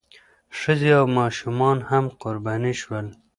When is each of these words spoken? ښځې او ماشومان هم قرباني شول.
ښځې 0.59 0.91
او 0.99 1.05
ماشومان 1.19 1.77
هم 1.89 2.05
قرباني 2.21 2.73
شول. 2.81 3.07